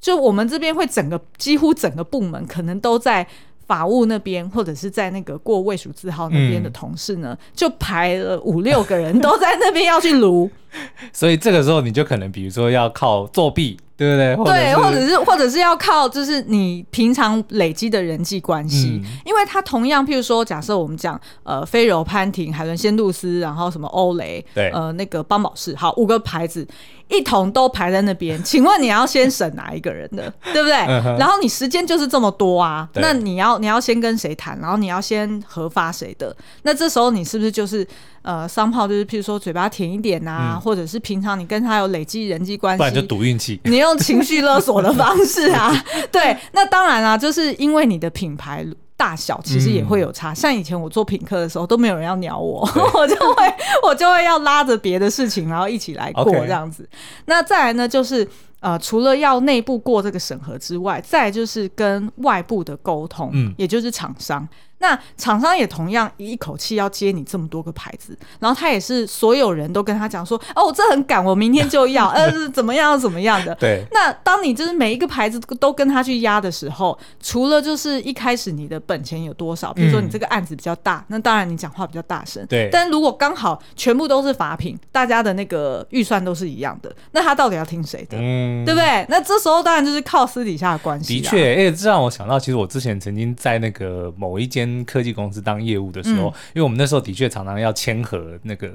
[0.00, 3.26] 就我们这边会整个几乎整个部门可能都在
[3.66, 10.50] 法务那边，或者是在那个过卫署字号那边的同事呢，嗯、就排了五六个人都在那边要去撸。
[11.12, 13.78] 所以这个时候你就可能比如说要靠作弊。
[13.98, 14.52] 对不对？
[14.52, 26.68] 对，或者是或者是要靠，就是你平常累积的人际关系，嗯、因为他同样，譬如说，假设我们讲呃，飞柔、潘婷、海伦仙露丝，然后什么欧蕾，对，呃，那个邦宝士，好，五个牌子
[27.09, 30.77] 一同都排在那边， 请问你要先审哪一个人的， 对不对？
[31.19, 37.87] 然后你时间就是这么多啊，那你要你要先跟谁谈，然后你要先核发谁的，那这时候你是不是就是？
[38.23, 43.61] 呃，商炮就是，譬如说嘴巴甜一点啊，嗯、或者是平常你跟他有累积人际关系，不然就赌运气。
[43.62, 45.73] 你用情绪勒索的方式啊，
[46.11, 50.32] 对，那当然啊，就是因为你的品牌大小其实也会有差。
[50.32, 52.61] 嗯、像以前我做品客的时候，都没有人要鸟我，
[52.94, 53.54] 我就会
[53.87, 56.88] 我就会要拉着别的事情，然后一起来过这样子。
[57.26, 58.26] 那再来呢，就是
[58.61, 64.48] 呃，除了要内部过这个审核之外，再来就是跟外部的沟通，嗯，也就是厂商。
[64.79, 73.55] 那厂商也同样一口气要接你这么多个牌子，然后他也是所有人都跟他讲说，哦，我这很赶，我明天就要， 呃，怎么样怎么样的。
[73.55, 73.83] 对。
[73.91, 82.45] 那当你就是每一个牌子都跟他去压的时候，除了就是一开始你的本钱有多少，比如说你这个案子比较大，嗯、那当然你讲话比较大声。
[82.47, 82.69] 对。
[82.71, 88.19] 但如果刚好全部都是法品，大家的那个预算都是一样的，那他到底要听谁的？
[88.21, 89.07] 嗯，对不对？
[89.09, 91.15] 那这时候当然就是靠私底下的关系。
[91.15, 94.65] 的确，哎，这让我想到，其实我之前曾经在那个某一间。
[94.85, 98.70] 科技公司当业务的时候，嗯、因为我们那时候的确常常要签合那个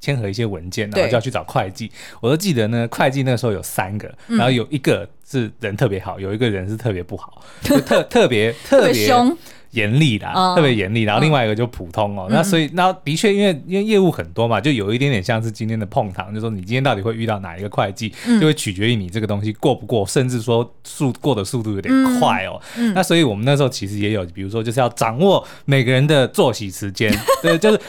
[0.00, 1.90] 签合一些文件，然后就要去找会计。
[2.20, 9.36] 我都记得呢，会计那个时候有三个，嗯、然后有一个是人特别好，有一个人是特别不好，就特 特别特别凶。
[9.72, 12.26] 严厉啦，特别严厉，然后另外一个就普通哦。
[12.28, 22.60] 嗯、那所以，那的确，因为因为业务很多嘛，就有一点点像是今天的碰糖，就是说你今天到底会遇到哪一个会计，嗯、就会取决于你这个东西过不过，甚至说速过的速度有点快哦。
[22.94, 27.80] 那所以我们那时候其实也有，比如说就是要掌握每个人的作息时间， 对，就是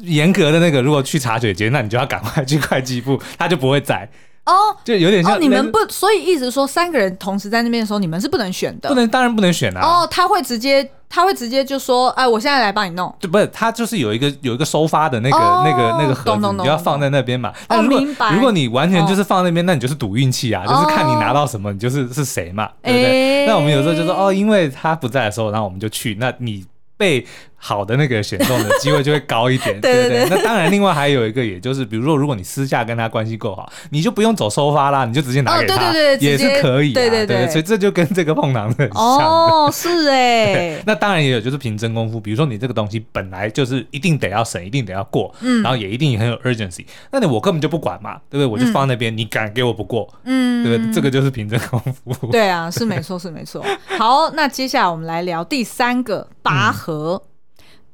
[0.00, 4.08] 严格的那个，如果去茶水间，那你就要赶快去会计部，他就不会在。
[4.44, 9.80] 哦，就有点像、哦、你们不，所以一直说三个人同时在那边的时候，你们是不能选的，不能，当然不能选啊。
[9.80, 13.14] 哦，他会直接，他会直接就说，哎，我现在来帮你弄。
[13.18, 17.52] 就不是，他就是有一个有一个收发的那个、哦、那个那个盒子，你就要放在那边嘛。
[17.70, 18.34] 哦，明白。
[18.34, 23.46] 如果你完全就是放在那边，那你就是赌运气啊，就是看你拿到什么，你就是是谁嘛，对不对？
[23.46, 26.66] 那我们有时候就说，哦，因为他不在的时候，然后我们就去，那你
[26.98, 27.26] 被。
[27.66, 29.74] 好的那个选中的机会就会高一点。
[29.80, 30.28] 对对对。
[30.28, 36.94] 那当然，另外还有一个，也就是比如说，如果你私下跟他关系够好，你就不用走收发啦，你就直接拿给他，哦、对对对，也是可以、啊。
[36.94, 39.02] 对对对，对，所以这就跟这个碰糖很像。
[39.02, 40.78] 哦，是 哎。
[40.84, 42.20] 那当然也有，就是凭真功夫。
[42.20, 46.84] 比如说你这个东西本来就是一定得要审，一定得要过，嗯，然后也一定很有 urgency。
[47.10, 48.46] 那你我根本就不管嘛，对不对？
[48.46, 50.92] 我就放那边，嗯、你敢给我不过，嗯，对不对？
[50.92, 52.26] 这个就是凭真功夫。
[52.30, 53.64] 对啊，是没错，是没错。
[53.98, 57.22] 好，那接下来我们来聊第三个拔河。
[57.24, 57.33] 嗯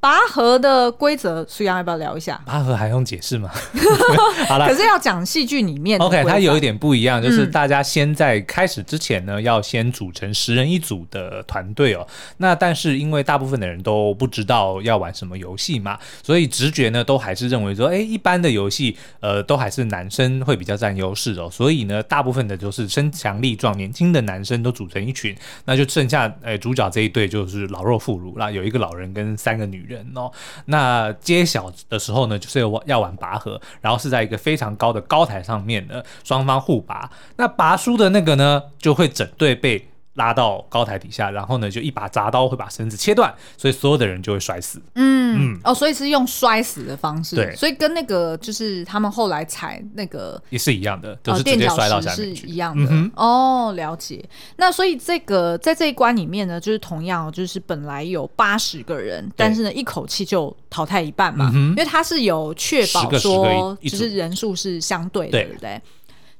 [0.01, 2.41] 拔河的规则，苏阳要不要聊一下？
[2.43, 3.51] 拔河还用解释吗？
[4.49, 5.99] 好了，可是要讲戏剧里面。
[5.99, 12.07] OK，它有一点不一样，就是大家先在开始之前呢，嗯、要先组成十人一组的团队哦。
[12.37, 21.47] 那但是因为大部分的人都不知道要玩什么游戏嘛，所以直觉呢都还是认为说，哎，一般的游戏，呃，都还是男生会比较占优势哦。
[21.51, 29.90] 所以呢，大部分的就是身强力壮、年轻的男生都组成一群，那就剩下哎主角这一队就是老弱妇孺啦，有一个老人跟三个女人。
[29.91, 30.31] 人哦，
[30.65, 37.09] 那揭晓的时候呢，就是要玩拔河，然后是在一个非常高的高台上面呢，双方互拔。
[37.35, 44.81] 那拔输的那个呢，就会整队被拉到高台底下，然后呢，就一把铡刀会把绳子切断，所以所有的人就会摔死。
[44.95, 47.35] 嗯，嗯哦，所以是用摔死的方式。
[47.35, 52.35] 对，所以跟那个就是他们后来踩那个也是一样的，都是直接摔到下面去。
[52.35, 52.89] 是一样的。
[52.91, 54.23] 嗯、哦，了解。
[54.57, 65.81] 那所以这个在这一关里面呢，就是同样就是本来有八十个人，但是呢一口气就淘汰一半嘛，嗯、因为他是有确保说就是人数是相对的，对，对不对？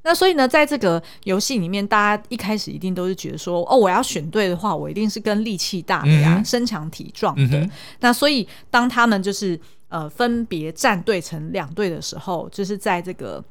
[0.04, 7.60] 那所以呢，在这个游戏里面，大家一开始一定都是觉得说，哦，我要选对的话，我一定是跟力气大的呀，嗯、身强体壮的。
[7.60, 9.60] 嗯、那所以当他们就是
[9.90, 13.44] 呃分别站队成两队的时候，就是在这个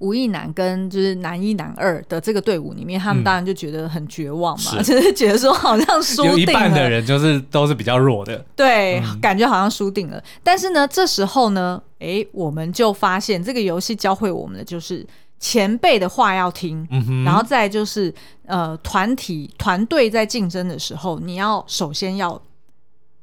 [0.00, 10.22] 无意男跟就是男一男二的这个队伍里面，他们当然就觉得很绝望嘛，嗯、 就是觉得说好像输定了，有一半的人就是都是比较弱的，对，嗯、感觉好像输定了。
[10.42, 15.06] 但是呢，这时候呢，哎，我们就发现这个游戏教会我们的就是。
[15.42, 18.14] 前辈的话要听，嗯、然后再就是
[18.46, 22.40] 呃，团体团队在竞争的时候，你要首先要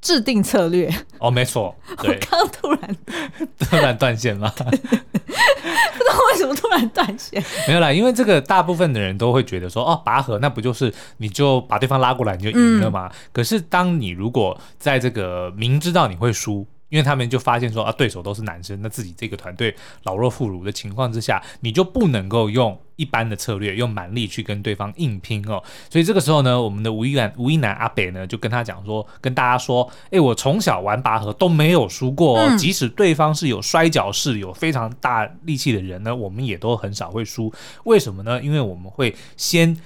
[0.01, 0.93] 制定策略。
[1.19, 2.97] 哦，没错， 我刚突然
[3.57, 7.41] 突然断线了， 不知道为什么突然断线。
[7.65, 13.09] 没有啦，因为这个大部分的人都会觉得说，哦，拔河那不就是你就把对方拉过来你就赢了吗？
[13.09, 16.67] 嗯、可是当你如果在这个明知道你会输。
[16.89, 25.63] 因为他们就发现说啊，对手都是男生，那自己这个团队老弱妇孺的情况之下，你就不能够用一般的策略，用蛮力去跟对方硬拼哦。
[25.89, 37.53] 所以这个时候呢，我们的吴一男吴一男阿北呢，就跟他讲说，跟大家说，哎，我从小玩拔河都没有输过哦，嗯、即使对方是有摔跤式、有非常大力气的人呢，我们也都很少会输。
[37.83, 38.41] 为什么呢？
[38.41, 39.77] 因为我们会先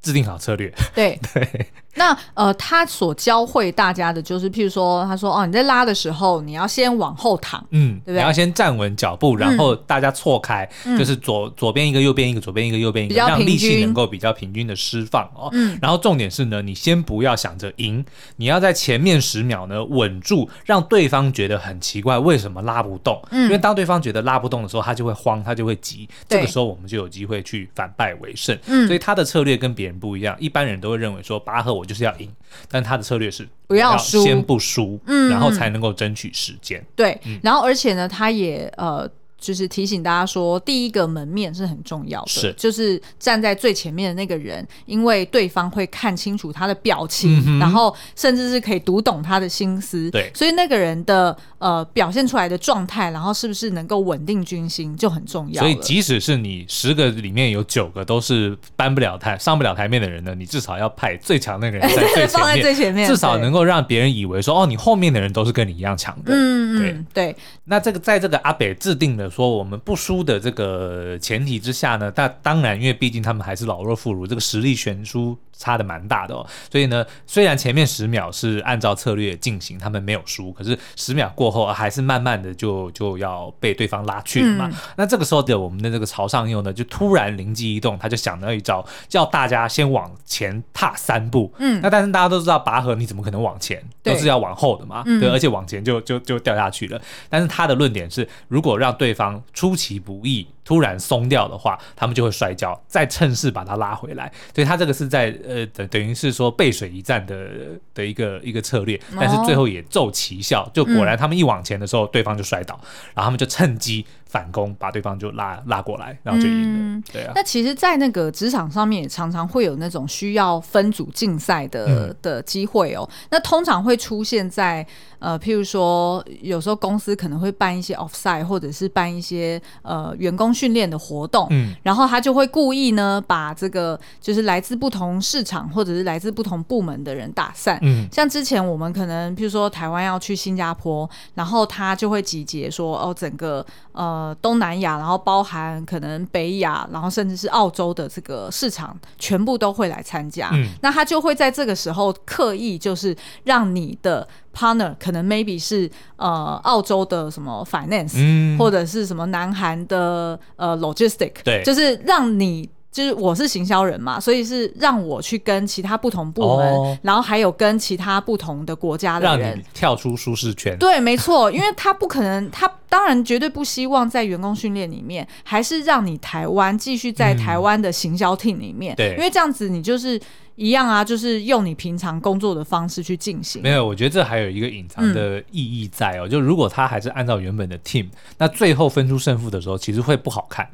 [0.00, 0.72] 制定好策略。
[0.94, 1.66] 对 对。
[1.96, 8.14] 那呃，他所教会大家的就是，譬如说，他说哦，你在拉的时候，你要先往后躺，嗯，对不对？
[8.14, 15.48] 你要先站稳脚步，然后大家错开，嗯、就是左左边一个，右边一个，左边一个，右边一个，让力气能够比较平均的释放哦。
[15.52, 18.04] 嗯，然后重点是呢，你先不要想着赢，
[18.36, 23.20] 你要在前面十秒呢稳住，让对方觉得很奇怪，为什么拉不动？
[23.30, 28.58] 嗯，因为当对方觉得拉不动的时候，他就会慌，他就会急，这个时候我们就有机会去反败为胜。
[28.66, 32.30] 嗯，所以他的策略跟别人不一样，一般人都会认为说拔河我就是要赢。
[32.68, 36.84] 但他的策略是不要输，先不输，嗯，然后才能够争取时间。
[36.94, 39.08] 对，嗯、然后而且呢，他也呃。
[39.38, 55.62] 就是提醒大家说，第一个门面是很重要的，是就是站在最前面的那个人，因为对方会看清楚他的表情，嗯、然后甚至是可以读懂他的心思，对，所以那个人的呃表现出来的状态，然后是不是能够稳定军心就很重要。
[55.62, 66.32] 所以即使是你十个里面有九个都是搬不了台、上不了台面的人呢，你至少要派最强那个人在 最前面，放在最前面，至少能够让别人以为说，哦，你后面的人都是跟你一样强的。
[66.32, 67.26] 嗯嗯，对。
[67.26, 76.46] 对那这个在这个阿北制定的说我们不输的这个前提之下呢，但当然，因为毕竟他们还是老弱妇孺，这个实力悬殊差的蛮大的哦。
[76.70, 84.68] 所以呢，虽然前面十秒是按照策略进行，他们没有输，可是十秒过后还是慢慢的就就要被对方拉去了嘛。
[84.70, 91.52] 嗯、那这个时候的我们的这个曹尚佑呢，就突然灵机一动，他就想到一招，叫大家先往前踏三步。
[91.58, 95.02] 嗯，那但是大家都知道拔河你怎么可能往前，对都是要往后的嘛。
[95.06, 97.00] 嗯、对，而且往前就就就掉下去了。
[97.28, 104.30] 但是他的论点是，如果让对方出其不意，突然松掉的话，他们就会摔跤，再趁势把他拉回来。
[104.54, 107.48] 所以他这个是在呃等等于是说背水一战的
[107.94, 112.74] 的一个一个策略，但是最后也奏奇效，就果然他们一往前的时候，嗯、对方就摔倒，
[113.14, 114.04] 然后他们就趁机
[114.36, 116.78] 反攻，把对方就拉拉过来，然后就赢了。
[116.78, 117.32] 嗯、对啊。
[117.34, 123.08] 那其实，在那个职场上面，也常常会有那种需要分组竞赛的、嗯、的机会哦。
[123.30, 124.86] 那通常会出现在
[125.18, 131.46] 呃，譬如说，有时候公司可能会办一些 offsite，或者是办一些呃员工训练的活动。
[131.48, 131.74] 嗯。
[131.82, 137.78] 然后他就会故意呢，把这个就是来自不同市场或者是来自不同部门的人打散。
[137.80, 138.06] 嗯。
[138.12, 150.50] 像之前我们可能譬如说台湾要去新加坡，然后他就会集结说哦，整个呃东南亚，然后包含可能北亚，然后甚至是澳洲的这个市场，全部都会来参加。
[150.52, 162.68] 嗯，那他就会在这个时候刻意就是让你的 partner 可能 maybe 是呃澳洲的什么 finance，嗯，或者是什么南韩的呃 logistic，对，就是让你。
[162.96, 170.74] 就是我是行销人嘛，所以是让我去跟其他不同部门，哦、然后还有跟其他不同的国家的人跳出舒适圈。
[170.78, 178.96] 对，没错，因为他不可能，他当然绝对不希望在员工训练里面，还是让你台湾继续在台湾的行销 team 里面。
[178.96, 180.18] 对、嗯，因为这样子你就是
[180.54, 183.60] 一样啊，就是用你平常工作的方式去进行。
[183.60, 188.06] 没有，我觉得这还有一个隐藏的意义在哦，嗯、就如果他还是按照原本的 team，
[188.38, 190.66] 那最后分出胜负的时候，其实会不好看。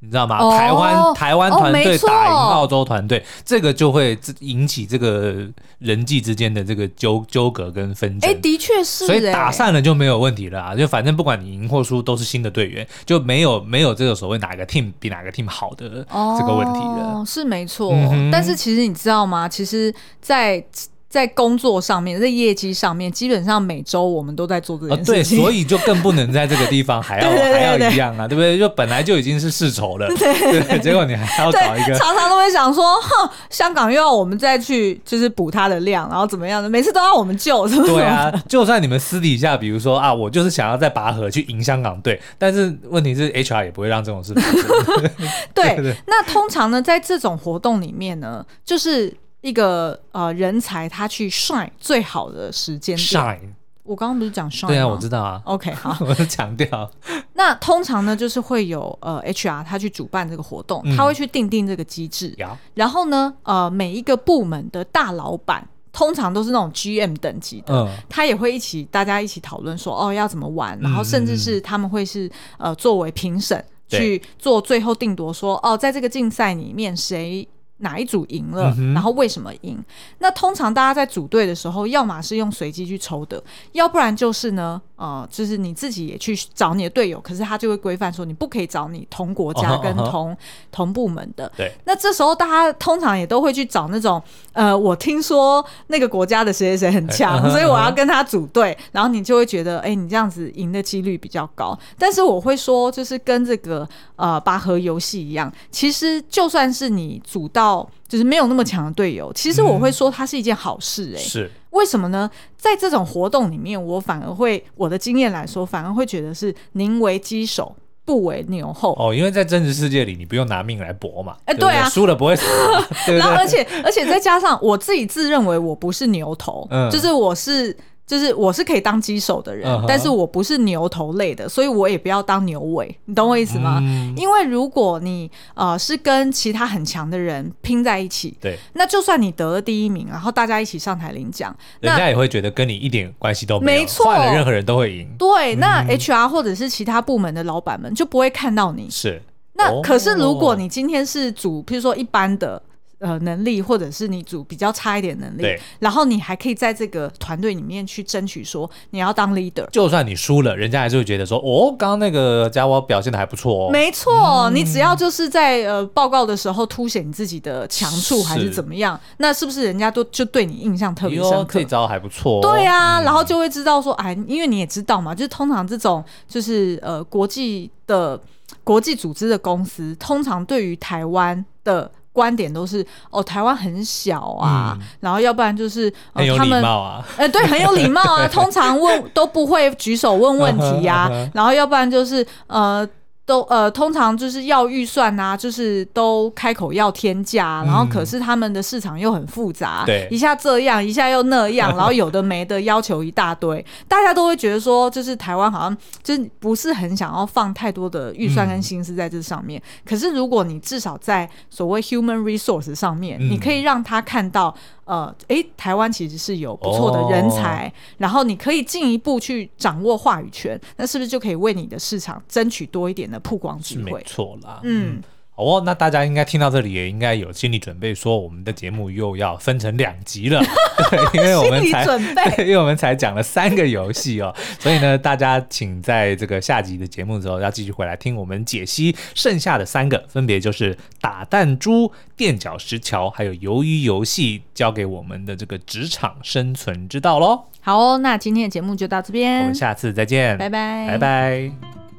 [0.00, 0.38] 你知道吗？
[0.38, 5.46] 哦、台湾台湾团队打赢澳洲团队，哦、这个就会引起这个
[5.78, 8.30] 人际之间的这个纠纠葛跟纷争。
[8.30, 10.74] 哎，的确是，所以打散了就没有问题了啊！
[10.74, 17.20] 就反正不管你赢或输，都是新的队员，就没有没有这个所谓哪个 team 比哪个 team 好的这个问题了。
[17.20, 17.92] 哦，是没错。
[17.92, 19.46] 嗯、但是其实你知道吗？
[19.48, 20.64] 其实，在
[21.10, 25.12] 在工作上面，在业绩上面，基本上每周我们都在做这件事情。
[25.12, 28.56] 对，所以就更不能在这个地方还要 还要一样啊，对不对？
[28.56, 37.92] 就本来就已经是世仇了，对，对，对，结果你还要找一个，常常都会想说，哼，香港又要我们再去就是补他的量，然后怎么样的，每次都要我们救，是不是？
[37.92, 45.10] 对啊，就算你们私底下，比如说啊，我就是想要再拔河去赢香港队，但是问题是 HR 也不会让这种事发生。
[45.52, 49.12] 对对对，那通常呢，在这种活动里面呢，就是。
[49.40, 53.06] 一个呃人才，他去 shine 最好的时间点。
[53.06, 53.38] shine，
[53.82, 54.66] 我刚刚不是讲 shine？
[54.68, 55.40] 对啊，我知道啊。
[55.44, 56.90] OK，好， 我是强调。
[57.32, 62.34] 那通常呢，就是会有呃 HR 他去主办这个活动，嗯、他会去定定这个机制。
[62.38, 70.78] 嗯、然后呢，呃，每一个部门的大老板，通常都是那种 GM 等级的，嗯、他也会一起大家一起讨论说，哦，要怎么玩。
[70.80, 77.48] 然后甚至是他们会是呃作为评审去做最后定夺说，说哦，在这个竞赛里面谁。
[77.80, 78.74] 哪一组赢了？
[78.94, 79.82] 然后为什么赢？
[80.18, 90.38] 那通常大家在组队的时候，要么是用随机去抽的，要不然就是呢，呃，就是你自己也去找你的队友，可是他就会规范说，你不可以找你同国家跟同、uh huh, uh.
[90.70, 91.50] 同部门的。
[91.56, 91.72] 对。
[91.84, 94.22] 那这时候大家通常也都会去找那种，
[94.52, 97.50] 呃，我听说那个国家的谁谁谁很强，uh huh, uh.
[97.50, 101.78] 所以我要跟他组队，然后你就会觉得，哎，你这样子赢的几率比较高。
[101.96, 107.88] 但是我会说，就是跟这个呃拔河游戏一样，其实就算是你组到。
[108.10, 111.22] 就是没有那么强的队友，其实我会说它是一件好事哎、欸。
[111.22, 112.30] 是为什么呢？
[112.56, 121.36] 在这种活动里面，我反而会我的经验来说，反而会觉得是宁为鸡首不为牛后哦，因为在真实世界里，你不用拿命来搏嘛。
[121.44, 122.44] 哎，对啊，输了不会死。
[123.16, 127.76] 然后而且而且再加上我自己自认为我不是牛头，嗯，就是我是。
[128.10, 129.84] 就是我是可以当鸡手的人，uh huh.
[129.86, 133.78] 但是我不是牛头类的，所以我也不要当牛尾，你懂我意思吗？
[133.80, 145.08] 嗯、因为如果你呃是跟其他很强的人拼在一起，对，那就算你得了第一名，然后大家一起上台领奖，人家也会觉得跟你一点关系都没有，没错，换了任何人都会赢。
[145.16, 148.90] 对，那 HR 或者是其他部门的老板们就不会看到你。
[148.90, 149.22] 是，
[149.54, 152.60] 那可是如果你今天是组，譬如说一般的。
[153.00, 155.46] 呃，能力或者是你组比较差一点能力，
[155.78, 159.66] 然后你还可以在这个团队里面去争取说你要当 leader。
[159.70, 163.70] 就算你输了，人家还是会觉得说，哦，刚刚那个家伙表现的还不错哦。
[163.70, 164.12] 没错，
[164.50, 171.58] 嗯、你只要就是在呃报告的时候凸显你自己的强处还是怎么样，是那是不是人家都就对你印象特别深刻？
[171.58, 172.42] 这招还不错。
[172.42, 178.20] 对啊，嗯、然后就会知道说，哎，因为你也知道嘛，就是通常这种就是呃国际的
[178.62, 181.90] 国际组织的公司，通常对于台湾的。
[182.12, 192.88] 观点都是哦，台湾很小啊，嗯、然后要不然就是、呃、很有礼貌啊，哎、 呃，对，很有礼貌啊， 通常问都不会举手问问题呀、 啊，然后要不然就是呃。
[193.30, 209.60] 都呃，通常就是要预算啊，就是都开口要天价，嗯、然后可是他们的市场又很复杂，对，一下这样，一下又那样， 然后有的没的要求一大堆，大家都会觉得说，就是台湾好像就是不是很想要放太多的预算跟心思在这上面。
[209.60, 214.52] 嗯、可是如果你至少在所谓 human resource 上面，嗯、你可以让他看到。
[214.90, 223.92] 呃，诶，台湾其实是有不错的人才，哦、然后你可以进一步去掌握话语权，那是不是就可以为你的市场争取多一点的曝光机会？
[223.92, 224.96] 没错啦，嗯。
[224.96, 225.02] 嗯
[225.40, 230.40] 哦，那大家应该听到这里也应该有心理准备，说我们的节目又要分成两集了，
[230.90, 247.44] 对，因为我们才准备， 因为我们才讲了三个游戏哦，所以呢，大家请在这个下集的节目的时候要继续回来听我们解析剩下的三个，分别就是打弹珠、垫脚石桥，还有鱿鱼游戏，教给我们的这个职场生存之道喽。
[247.62, 251.89] 好哦，那今天的节目就到这边，我们下次再见，拜拜，拜拜。